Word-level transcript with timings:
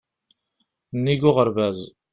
Nnig 0.95 1.21
n 1.23 1.27
uɣerbaz. 1.29 1.79